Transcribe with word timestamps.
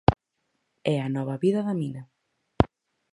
É 0.93 0.95
a 1.01 1.11
nova 1.15 1.35
vida 1.43 1.61
da 1.67 1.73
mina. 1.81 2.03